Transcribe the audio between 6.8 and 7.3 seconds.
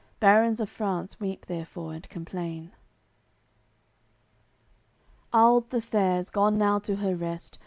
her